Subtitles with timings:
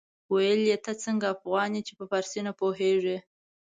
[0.33, 3.17] ويل يې ته څنګه افغان يې چې په فارسي نه پوهېږې.